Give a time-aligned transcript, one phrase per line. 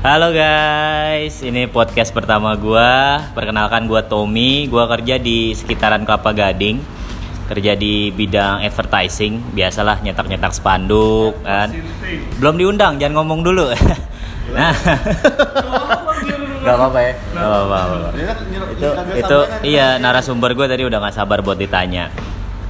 [0.00, 3.20] Halo guys, ini podcast pertama gua.
[3.36, 6.80] Perkenalkan gua Tommy, gua kerja di sekitaran Kelapa Gading.
[7.52, 11.76] Kerja di bidang advertising, biasalah nyetak-nyetak spanduk kan.
[12.40, 13.68] Belum diundang, jangan ngomong dulu.
[14.56, 14.72] nah,
[16.64, 17.12] Gak apa-apa ya.
[17.36, 17.96] Gak apa-apa.
[18.00, 18.12] gak.
[18.72, 18.88] Itu
[19.20, 19.38] itu
[19.68, 22.08] iya narasumber gue tadi udah nggak sabar buat ditanya.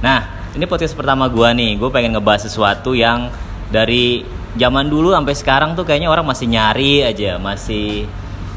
[0.03, 1.79] Nah, ini podcast pertama gua nih.
[1.79, 3.31] Gue pengen ngebahas sesuatu yang
[3.71, 4.19] dari
[4.55, 8.07] zaman dulu sampai sekarang tuh kayaknya orang masih nyari aja, masih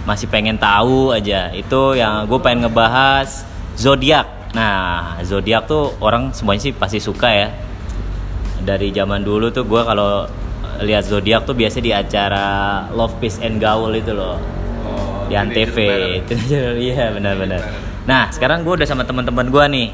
[0.05, 1.51] masih pengen tahu aja.
[1.55, 3.47] Itu yang gue pengen ngebahas
[3.79, 4.55] zodiak.
[4.55, 7.49] Nah, zodiak tuh orang semuanya sih pasti suka ya.
[8.65, 10.27] Dari zaman dulu tuh gue kalau
[10.83, 14.41] lihat zodiak tuh biasa di acara Love Peace and Gaul itu loh.
[14.85, 15.77] Oh, di Antv
[16.21, 16.37] itu
[16.93, 17.65] iya benar-benar
[18.05, 19.89] nah sekarang gue udah sama teman-teman gue nih.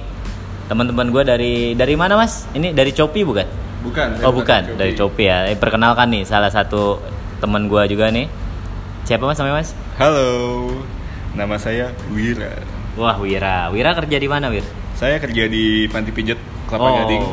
[0.67, 2.47] Teman-teman gue dari dari mana mas?
[2.55, 4.21] Ini dari Copi bukan Bukan.
[4.21, 7.01] oh bukan dari Copi ya eh, perkenalkan nih salah satu
[7.39, 8.29] teman gue juga nih
[9.03, 10.69] siapa mas namanya mas Halo,
[11.33, 12.61] nama saya Wira.
[12.93, 16.37] wah Wira Wira kerja di mana Wir Saya kerja di Panti Pijat
[16.69, 17.25] Kelapa Oh, Gading.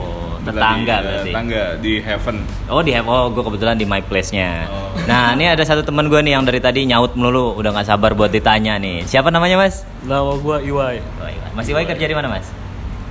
[0.48, 0.56] tetangga
[0.88, 1.28] Di, eh, berarti.
[1.28, 2.38] Tetangga di Heaven.
[2.66, 4.64] Oh di oh gue kebetulan di my place nya.
[4.66, 4.96] Oh.
[5.04, 8.16] Nah ini ada satu teman gue nih yang dari tadi nyaut melulu, udah nggak sabar
[8.16, 9.04] buat ditanya nih.
[9.04, 9.84] Siapa namanya mas?
[10.02, 11.04] Nama gua Iwai.
[11.20, 11.44] Oh, iya.
[11.52, 12.48] Mas Iwai kerja di mana mas?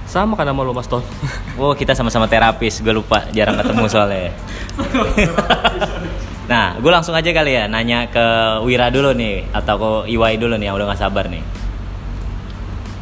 [0.06, 1.02] Sama kan nama lu Mas Ton?
[1.60, 4.30] Oh kita sama-sama terapis, gue lupa jarang ketemu soalnya.
[6.52, 8.24] nah, gue langsung aja kali ya nanya ke
[8.62, 11.40] Wira dulu nih atau ke Iwai dulu nih yang udah nggak sabar nih.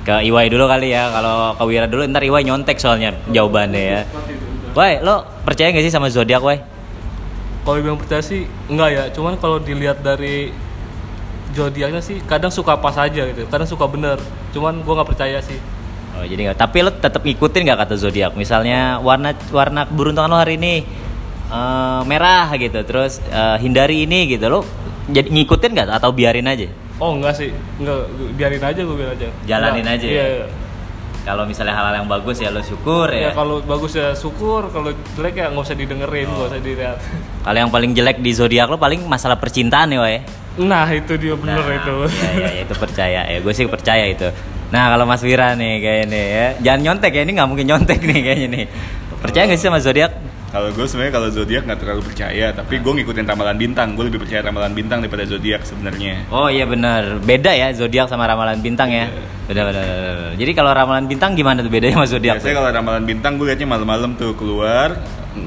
[0.07, 4.01] Ke Iwai dulu kali ya, kalau ke Wira dulu ntar Iwai nyontek soalnya jawabannya ya.
[4.75, 6.75] Wai, lo percaya gak sih sama zodiak, Wai?
[7.65, 10.53] kalau dibilang percaya sih enggak ya, cuman kalau dilihat dari
[11.57, 14.21] zodiaknya sih kadang suka pas aja gitu, kadang suka bener.
[14.53, 15.57] Cuman gua nggak percaya sih.
[16.15, 16.59] Oh jadi nggak.
[16.59, 18.33] Tapi lo tetap ngikutin nggak kata zodiak?
[18.35, 20.87] Misalnya warna warna keberuntungan lo hari ini
[21.49, 24.47] eh, merah gitu, terus eh, hindari ini gitu.
[24.47, 24.61] Lo
[25.07, 26.71] jadi ngikutin nggak atau biarin aja?
[26.97, 28.07] Oh enggak sih, enggak
[28.39, 29.29] biarin aja gua biarin aja.
[29.45, 29.99] Jalanin Enggak.
[29.99, 30.23] aja Iya.
[30.23, 30.29] ya?
[30.41, 30.47] iya.
[31.25, 33.19] Kalau misalnya hal-hal yang bagus ya lo syukur ya.
[33.19, 36.97] Ya kalau bagus ya syukur, kalau jelek ya nggak usah didengerin, nggak usah dilihat.
[37.41, 40.21] Kalau yang paling jelek di zodiak lo paling masalah percintaan ya, Wai.
[40.55, 41.95] Nah itu dia bener Nah, itu.
[42.07, 43.39] Iya, iya, iya, itu percaya ya.
[43.41, 44.29] Gue sih percaya itu.
[44.75, 46.47] Nah, kalau Mas Wira nih kayaknya ya.
[46.59, 48.65] Jangan nyontek ya, ini nggak mungkin nyontek nih kayaknya nih.
[49.23, 50.11] Percaya nggak sih sama zodiak?
[50.51, 53.95] Kalau gue sebenarnya kalau zodiak nggak terlalu percaya, tapi gue ngikutin ramalan bintang.
[53.95, 56.27] Gue lebih percaya ramalan bintang daripada zodiak sebenarnya.
[56.35, 59.11] Oh iya benar, beda ya zodiak sama ramalan bintang ya.
[59.47, 59.87] Benar benar.
[59.87, 60.31] benar.
[60.43, 62.35] Jadi kalau ramalan bintang gimana tuh bedanya sama zodiak?
[62.43, 64.99] Biasanya kalau ramalan bintang gue liatnya malam-malam tuh keluar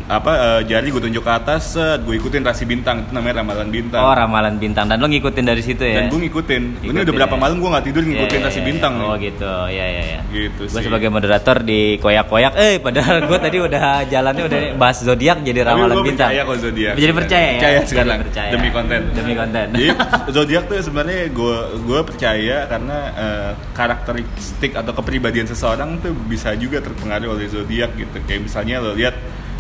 [0.06, 3.68] apa eh, jari gue tunjuk ke atas, set, gue ikutin rasi bintang itu namanya ramalan
[3.68, 4.00] bintang.
[4.00, 6.04] Oh ramalan bintang dan lo ngikutin dari situ ya?
[6.04, 6.64] Dan gue ngikutin.
[6.78, 7.40] Ini Ngikutin udah berapa ya?
[7.40, 9.00] malam gue nggak tidur ngikutin Iya, rasi iya, bintang iya.
[9.00, 9.08] nih.
[9.08, 10.20] Oh gitu, ya ya ya.
[10.28, 15.38] Gitu Gue sebagai moderator di koyak-koyak, eh padahal gue tadi udah jalannya udah bahas zodiak
[15.40, 16.30] jadi Tapi ramalan gua bintang.
[16.30, 16.94] percaya kok zodiak.
[16.94, 17.52] Jadi percaya ya?
[17.56, 18.18] Percaya sekarang.
[18.24, 18.50] percaya.
[18.52, 19.02] Demi konten.
[19.12, 19.66] Demi konten.
[19.72, 19.88] Jadi
[20.36, 26.80] zodiak tuh sebenarnya gue gue percaya karena eh, karakteristik atau kepribadian seseorang tuh bisa juga
[26.80, 28.18] terpengaruh oleh zodiak gitu.
[28.24, 29.16] Kayak misalnya lo lihat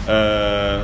[0.08, 0.80] eh,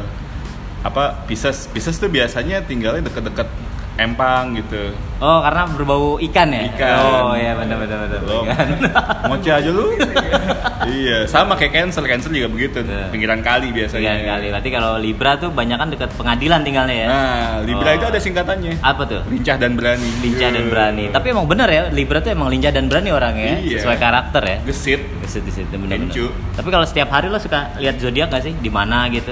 [0.83, 3.47] apa Pisces, Pisces tuh biasanya tinggalnya deket-deket
[3.93, 4.89] empang gitu.
[5.17, 6.67] Oh karena berbau ikan ya?
[6.67, 6.97] Ikan.
[6.99, 8.19] Oh iya benar benar benar.
[8.19, 8.67] Ikan.
[9.29, 9.93] moce aja lu.
[10.99, 12.81] iya, sama kayak Cancer, Cancer juga begitu.
[12.81, 13.07] Iya.
[13.07, 14.03] Pinggiran kali biasanya.
[14.03, 14.45] Ikan kali.
[14.51, 17.07] Berarti kalau Libra tuh banyak kan dekat pengadilan tinggalnya ya?
[17.07, 17.95] Nah, Libra Oh.
[17.95, 18.73] itu ada singkatannya.
[18.81, 19.21] Apa tuh?
[19.29, 20.09] Lincah dan berani.
[20.19, 21.05] Lincah dan berani.
[21.07, 23.79] Tapi emang bener ya, Libra tuh emang lincah dan berani orangnya, Iya.
[23.79, 24.57] sesuai karakter ya.
[24.65, 25.01] gesit.
[25.21, 26.09] Kesit di situ bener-bener.
[26.09, 26.25] Kencu.
[26.53, 28.53] Tapi kalau setiap hari lo suka lihat zodiak gak sih?
[28.57, 29.31] Di mana gitu?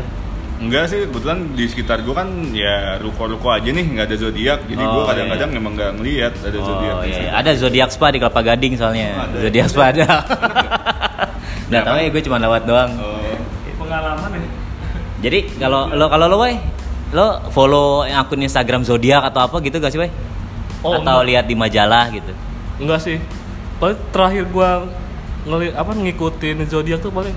[0.61, 4.59] Enggak sih, kebetulan di sekitar gua kan ya ruko-ruko aja nih, nggak ada zodiak.
[4.69, 5.57] Jadi Oh, gua kadang-kadang iya.
[5.57, 6.95] memang nggak ngeliat ada zodiak.
[6.95, 7.31] Oh di iya, iya.
[7.33, 9.07] ada zodiak spa di Kelapa Gading soalnya.
[9.17, 9.37] Oh, ada.
[9.41, 10.05] Zodiak spa ada.
[11.71, 12.91] Nggak tahu ya gue cuma lewat doang.
[12.99, 13.35] Oh,
[13.79, 14.49] Pengalaman ya.
[15.21, 16.53] Jadi kalau lo kalau lo Woy,
[17.09, 20.11] lo follow akun Instagram zodiak atau apa gitu gak sih Woy?
[20.83, 21.25] Oh, atau enggak.
[21.25, 22.33] lihat di majalah gitu?
[22.77, 23.17] Enggak sih.
[23.79, 24.85] Paling terakhir gua
[25.41, 27.33] ngeli apa ngikutin zodiak tuh paling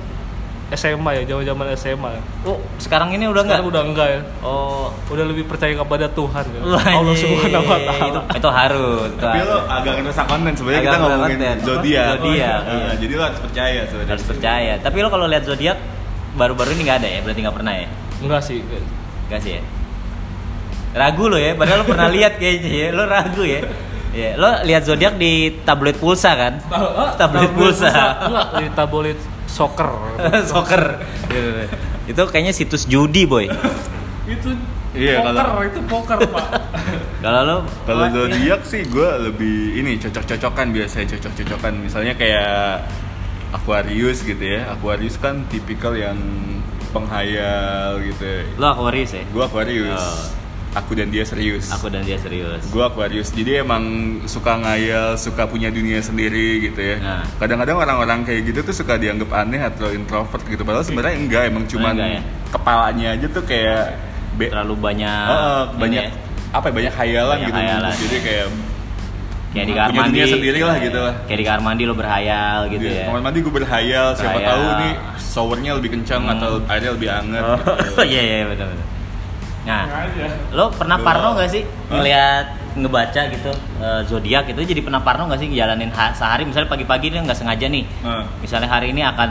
[0.70, 2.12] SMA ya, zaman-zaman SMA.
[2.42, 3.60] Oh sekarang ini udah nggak?
[3.62, 4.20] Udah enggak ya.
[4.40, 6.60] Oh Udah lebih percaya kepada Tuhan ya.
[6.64, 7.14] Wah, Allah.
[7.14, 8.20] Subhanahu wa itu, taala.
[8.32, 9.06] itu harus.
[9.06, 9.50] Itu tapi harus.
[9.50, 11.56] lo agak ngerusak konten sebenarnya Agak kita ngomongin konten.
[11.60, 12.06] zodiak.
[12.10, 12.92] Zodiak, Nah, iya.
[12.96, 14.10] Jadi lo harus percaya sebenarnya.
[14.10, 14.72] harus percaya.
[14.78, 15.78] Tapi lo kalau lihat zodiak
[16.34, 17.18] baru-baru ini nggak ada ya?
[17.20, 17.88] Berarti nggak pernah ya?
[18.18, 18.58] Enggak sih.
[19.24, 19.62] Gak sih ya?
[20.94, 22.88] Ragu lo ya, padahal lo pernah lihat kayaknya ya.
[22.90, 23.60] Lo ragu ya.
[24.14, 25.32] Ya, lo lihat zodiak di
[25.62, 26.62] tablet pulsa kan?
[27.14, 27.90] tablet pulsa.
[28.22, 29.18] Enggak, di tabloid
[29.54, 29.86] soccer.
[30.50, 30.82] Soccer.
[32.04, 33.46] Itu kayaknya situs judi, boy.
[34.34, 34.50] itu
[34.94, 36.46] Iya, poker, kalau- itu poker, Pak.
[37.24, 41.82] Kalau lo Kalau zodiak sih gue lebih ini cocok-cocokan biasanya cocok-cocokan.
[41.82, 42.86] Misalnya kayak
[43.50, 44.70] Aquarius gitu ya.
[44.70, 46.14] Aquarius kan tipikal yang
[46.94, 48.46] penghayal gitu.
[48.54, 49.22] lo Aquarius ya?
[49.34, 49.98] Gue Aquarius.
[49.98, 50.43] Oh.
[50.74, 51.70] Aku dan dia serius.
[51.70, 52.62] Aku dan dia serius.
[52.66, 53.82] Gue Aquarius, jadi emang
[54.24, 56.96] suka ngayal, suka punya dunia sendiri gitu ya.
[56.98, 57.22] Nah.
[57.36, 60.60] Kadang-kadang orang-orang kayak gitu tuh suka dianggap aneh atau introvert gitu.
[60.60, 62.22] Padahal sebenarnya enggak, emang cuman enggak ya?
[62.50, 63.82] kepalanya aja tuh kayak
[64.34, 65.26] be- Terlalu banyak
[65.70, 66.10] ini banyak ya,
[66.50, 67.58] apa ya, banyak hayalan Banyak gitu.
[67.60, 67.94] hayalan.
[67.96, 68.46] Jadi kayak
[69.50, 70.10] kayak di kamar mandi.
[70.10, 71.14] dunia sendiri lah gitu lah.
[71.24, 73.04] Kayak di kamar mandi lo berhayal gitu Iya, ya.
[73.06, 74.50] Kamar mandi gue berhayal, siapa Berhayal.
[74.50, 76.34] tahu nih showernya lebih kencang Hmm.
[76.34, 77.42] atau airnya lebih anget.
[77.44, 78.02] Oh, gitu.
[78.10, 78.86] iya iya benar benar.
[79.64, 79.84] Nah,
[80.52, 85.24] lo pernah Gua- parno gak sih ngelihat ngebaca gitu eh, zodiak itu jadi pernah parno
[85.24, 86.44] gak sih ngejalanin ha- sehari?
[86.44, 87.84] Misalnya pagi-pagi nih nggak sengaja nih.
[88.04, 89.30] Nah, misalnya hari ini akan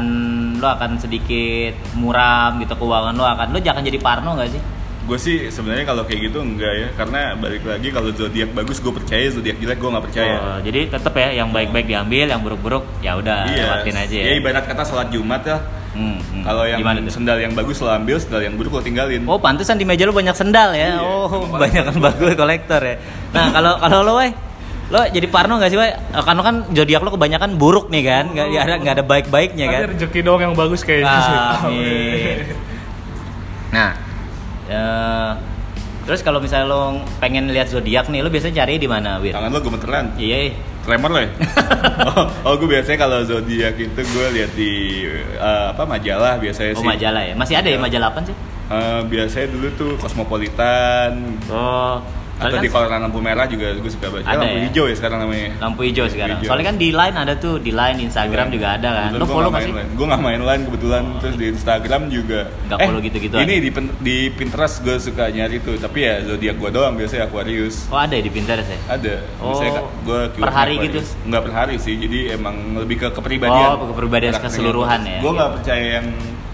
[0.57, 4.61] lo akan sedikit muram gitu keuangan lo akan lo jangan jadi parno gak sih?
[5.03, 8.87] Gue sih sebenarnya kalau kayak gitu enggak ya, karena balik lagi kalau zodiak bagus gue
[8.95, 10.35] percaya, zodiak jelek gue nggak percaya.
[10.39, 14.25] Oh, jadi tetap ya yang baik-baik diambil yang buruk-buruk ya udah iya, lewatin aja ya,
[14.31, 15.59] ya ibarat kata sholat Jumat ya.
[15.93, 16.41] Hmm, hmm.
[16.41, 17.13] Kalau yang Gimana tuh?
[17.13, 19.21] sendal yang bagus lo ambil, sendal yang buruk lo tinggalin.
[19.29, 20.97] Oh, pantesan di meja lo banyak sendal ya.
[20.97, 22.95] Iya, oh, banyak kan bagus kolektor ya.
[23.29, 24.33] Nah, kalau kalau lo, weh,
[24.89, 25.93] lo jadi parno gak sih, weh?
[25.93, 29.79] Karena kan zodiak lo kebanyakan buruk nih kan, nggak nggak ada nggak ada baik-baiknya kan.
[29.93, 31.37] Rezeki doang yang bagus kayaknya sih
[31.69, 32.37] Amin.
[33.73, 33.89] Nah,
[34.69, 35.31] eh,
[36.05, 39.33] terus kalau misalnya lo pengen lihat zodiak nih, lo biasanya cari di mana, Wir?
[39.33, 40.05] Tangan lo gemeteran.
[40.17, 40.53] Iya.
[40.83, 40.85] Iya.
[40.85, 41.29] Tremor lo ya?
[42.11, 44.71] oh, oh gue biasanya kalau zodiak itu gue lihat di
[45.33, 46.87] eh, apa majalah biasanya Oh, sih.
[46.87, 47.33] majalah ya.
[47.33, 48.35] Masih ada ya majalah apa sih?
[48.67, 52.03] Eh, biasanya dulu tuh Cosmopolitan Oh,
[52.33, 54.25] atau soalnya di kan koran lampu merah juga gue suka baca.
[54.25, 54.63] Ada lampu ya?
[54.67, 55.49] hijau ya sekarang namanya.
[55.61, 56.37] lampu hijau sekarang.
[56.41, 56.49] hijau.
[56.49, 59.09] Soalnya kan di line ada tuh, di line Instagram juga ada kan.
[59.13, 59.73] Lo follow gak sih?
[59.73, 62.39] Gue gak main line kebetulan terus di Instagram juga.
[62.67, 63.69] Nggak follow gitu-gitu Ini di,
[64.01, 67.85] di Pinterest gue suka nyari tuh, tapi ya zodiak gue doang biasanya Aquarius.
[67.93, 68.79] Oh, ada ya di Pinterest ya?
[68.89, 69.15] Ada.
[69.37, 69.71] Oh, Biasanya
[70.03, 70.99] gue per hari gitu?
[71.29, 73.77] Nggak per hari sih, jadi emang lebih ke kepribadian.
[73.77, 75.57] Oh, kepribadian keseluruhan ya, Gue nggak gitu.
[75.61, 76.07] percaya yang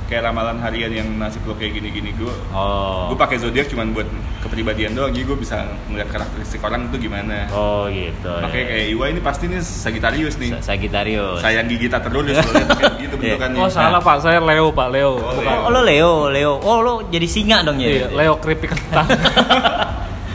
[0.10, 2.10] kayak ramalan harian yang nasib lo kayak gini-gini.
[2.12, 3.08] Gue Oh.
[3.08, 4.10] gue pakai zodiak cuma buat
[4.40, 7.46] kepribadian doang, jadi gue bisa melihat karakteristik orang itu gimana.
[7.50, 8.26] Oh, gitu.
[8.26, 10.50] Makanya kayak Iwa ini pasti nih Sagittarius nih.
[10.58, 11.38] Sa- Sagittarius.
[11.40, 12.26] sayang gigi tak kayak
[12.98, 13.38] gitu Iya.
[13.38, 13.60] bentukannya.
[13.60, 16.54] Oh salah pak, saya Leo pak, Leo Oh, bukan Oh, lo Leo, Leo.
[16.58, 17.88] Oh, lo jadi singa dong ya?
[17.88, 19.06] Iya, Leo keripik kentang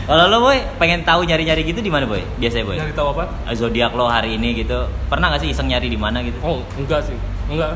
[0.05, 2.21] Kalau lo boy pengen tahu nyari-nyari gitu di mana boy?
[2.37, 2.77] Biasanya boy.
[2.77, 3.25] Nyari tahu apa?
[3.51, 4.85] Zodiak lo hari ini gitu.
[5.09, 6.37] Pernah gak sih iseng nyari di mana gitu?
[6.39, 7.17] Oh enggak sih,
[7.49, 7.73] enggak,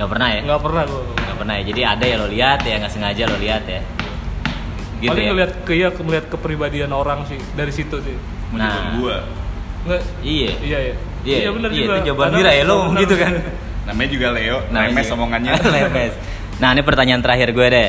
[0.00, 0.40] Gak pernah ya?
[0.40, 1.62] enggak pernah gue Gak pernah ya.
[1.62, 3.80] Jadi ada ya lo lihat ya nggak sengaja lo lihat ya.
[4.96, 5.30] Gitu Paling ya.
[5.30, 8.16] ngeliat ke ya, melihat kepribadian orang sih dari situ sih
[8.50, 8.96] Nah.
[8.96, 9.16] gue
[9.80, 10.50] Enggak, Iya.
[10.60, 13.32] iya iya Iya, benar iya, juga itu jawaban Mira ya lo benar gitu kan.
[13.82, 15.14] namanya juga Leo, Namanya remes juga.
[15.14, 15.52] omongannya.
[15.76, 16.12] Lemes.
[16.56, 17.88] Nah, ini pertanyaan terakhir gue deh.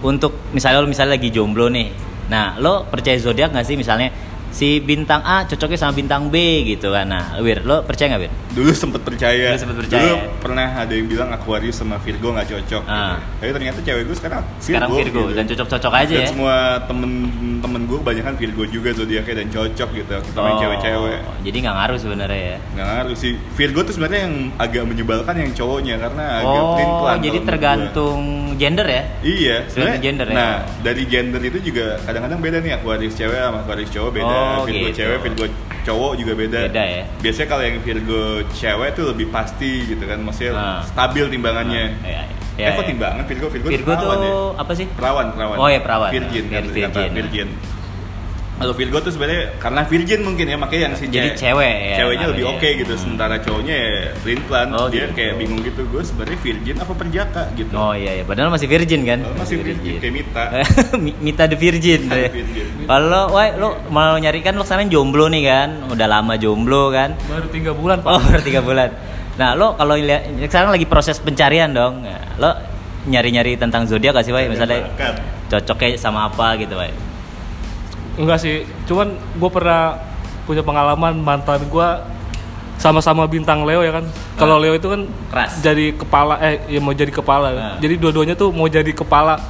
[0.00, 1.88] Untuk misalnya lo misalnya lagi jomblo nih.
[2.26, 4.10] Nah, lo percaya zodiak nggak sih misalnya
[4.54, 7.04] si bintang A cocoknya sama bintang B gitu kan.
[7.04, 8.32] Nah, Wir, lo percaya nggak, Wir?
[8.54, 9.50] Dulu sempet percaya.
[9.50, 10.02] Dulu sempet percaya.
[10.06, 12.82] Dulu pernah ada yang bilang Aquarius sama Virgo nggak cocok.
[12.84, 13.18] Ah.
[13.36, 14.62] Tapi ternyata cewek gue sekarang Virgo.
[14.62, 15.34] Sekarang Virgo gitu.
[15.34, 16.28] dan cocok-cocok aja Dan ya.
[16.30, 16.54] semua
[16.84, 20.12] temen-temen gue kebanyakan Virgo juga zodiaknya dan cocok gitu.
[20.22, 21.18] Kita main Oh, cewek-cewek.
[21.42, 22.58] Jadi nggak ngaruh sebenarnya ya.
[22.72, 23.32] Nggak ngaruh sih.
[23.52, 28.22] Virgo tuh sebenarnya yang agak menyebalkan yang cowoknya karena agak Oh, jadi tergantung
[28.54, 29.02] gender ya?
[29.20, 29.98] Iya, sebenarnya.
[29.98, 30.34] gender ya?
[30.34, 34.30] Nah, dari gender itu juga kadang-kadang beda nih Aquarius cewek sama Aquarius cowok beda.
[34.30, 34.96] Oh, Virgo gitu.
[34.96, 35.44] cewek, Virgo
[35.84, 36.60] cowok juga beda.
[36.68, 37.02] Beda ya?
[37.20, 40.80] Biasanya kalau yang Virgo cewek tuh lebih pasti gitu kan, maksudnya Ah.
[40.82, 41.84] stabil timbangannya.
[42.00, 42.22] Iya,
[42.56, 43.46] eh kok timbangan Virgo?
[43.50, 44.32] Virgo, Virgo tuh ya?
[44.56, 44.86] apa sih?
[44.86, 45.56] Perawan, perawan.
[45.58, 46.10] Oh, ya, perawan.
[46.14, 46.82] Virgin kan Virgin.
[46.88, 47.48] kata virgin.
[48.54, 51.96] Kalau Virgo tuh sebenarnya karena virgin mungkin ya makanya yang si Jadi ce- cewek ya,
[51.98, 53.92] Ceweknya lebih oke gitu, sementara cowoknya ya
[54.46, 54.68] pelan.
[54.70, 55.18] Oh, dia gitu.
[55.18, 55.82] kayak bingung gitu.
[55.90, 57.74] Gue sebenarnya virgin apa perjaka gitu.
[57.74, 58.24] Oh iya, iya.
[58.24, 59.26] padahal masih virgin kan?
[59.26, 60.44] Oh, masih virgin, kayak Mita.
[61.04, 62.06] Mi- Mita the Virgin.
[62.06, 62.86] Virgin.
[62.86, 67.18] Kalau, wah, lo mau nyari kan lo sekarang jomblo nih kan, udah lama jomblo kan.
[67.26, 68.88] Baru tiga bulan pak Oh, baru tiga bulan.
[69.34, 72.06] Nah, lo kalau lihat sekarang lagi proses pencarian dong.
[72.06, 72.50] Nah, lo
[73.04, 74.46] nyari-nyari tentang zodiak gak sih, Wai?
[74.46, 74.88] Misalnya
[75.50, 76.94] cocoknya sama apa gitu, Wai?
[78.14, 79.98] Enggak sih, cuman gue pernah
[80.44, 81.88] punya pengalaman mantan gue
[82.78, 84.04] sama-sama bintang Leo ya kan.
[84.36, 85.62] Kalau Leo itu kan Keras.
[85.64, 87.48] jadi kepala eh ya mau jadi kepala.
[87.50, 87.76] Nah.
[87.80, 89.40] Jadi dua-duanya tuh mau jadi kepala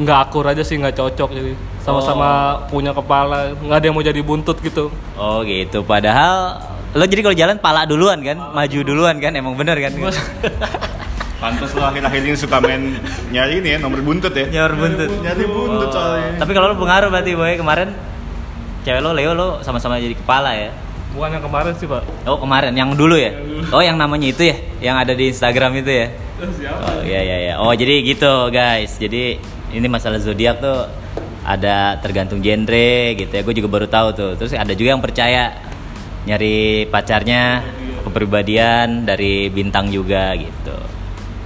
[0.00, 1.52] nggak akur aja sih nggak cocok jadi
[1.84, 4.88] sama-sama punya kepala nggak ada yang mau jadi buntut gitu.
[5.14, 5.84] Oh, gitu.
[5.84, 6.60] Padahal
[6.90, 9.92] lo jadi kalau jalan pala duluan kan, maju duluan kan, emang bener kan?
[11.40, 13.00] Pantas lo akhir-akhir ini suka main
[13.32, 14.44] nyari ini ya nomor buntut ya.
[14.46, 15.08] Nyawar buntut.
[15.24, 15.92] Nyari buntut Oh.
[15.92, 16.36] soalnya.
[16.36, 17.56] Tapi kalau lo pengaruh berarti, Boy.
[17.56, 17.88] Kemarin
[18.84, 20.70] cewek lo Leo lo sama-sama jadi kepala ya.
[21.10, 22.06] Bukan yang kemarin sih pak.
[22.22, 23.34] Oh, kemarin yang dulu ya?
[23.74, 26.06] Oh, yang namanya itu ya, yang ada di Instagram itu ya.
[26.40, 26.80] Siapa?
[26.86, 27.54] Oh iya iya iya.
[27.58, 28.94] Oh jadi gitu guys.
[28.94, 29.40] Jadi
[29.74, 30.86] ini masalah zodiak tuh
[31.42, 33.42] ada tergantung genre gitu ya.
[33.42, 34.30] Gue juga baru tahu tuh.
[34.38, 35.56] Terus ada juga yang percaya
[36.24, 37.64] nyari pacarnya
[38.04, 40.76] kepribadian dari bintang juga gitu.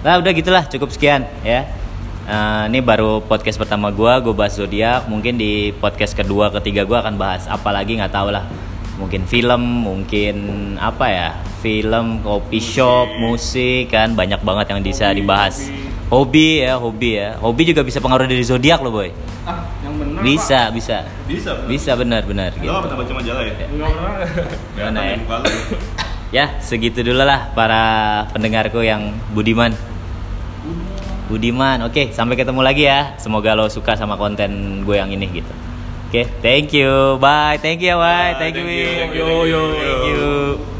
[0.05, 1.65] Nah udah gitulah cukup sekian ya.
[2.29, 5.09] Eh, ini baru podcast pertama gua, gue bahas zodiak.
[5.09, 8.45] Mungkin di podcast kedua, ketiga gua akan bahas apa lagi nggak tahu lah.
[9.01, 10.37] Mungkin film, mungkin
[10.77, 11.29] apa ya?
[11.65, 15.73] Film, kopi shop, musik kan banyak banget yang bisa dibahas.
[16.13, 17.41] Hobi ya, hobi ya.
[17.41, 19.09] Hobi juga bisa pengaruh dari zodiak loh, boy.
[19.49, 20.21] Ah, yang benar.
[20.21, 21.09] Bisa, bisa.
[21.25, 21.57] Bisa.
[21.57, 21.65] Pak.
[21.65, 22.73] Bisa benar, benar Lo gitu.
[22.77, 23.55] pernah baca majalah ya?
[23.73, 23.89] Enggak
[24.77, 25.03] pernah.
[25.03, 25.17] Ya?
[25.17, 25.49] lo.
[26.29, 27.83] Ya, segitu dulu lah para
[28.37, 29.94] pendengarku yang budiman.
[31.25, 33.17] Budiman, oke, sampai ketemu lagi ya.
[33.17, 35.53] Semoga lo suka sama konten gue yang ini gitu.
[36.13, 39.25] Oke, thank you, bye, thank you, ya, bye, Bye, thank you, thank you, thank you,
[39.25, 39.63] Yo, yo.
[39.73, 40.74] thank you.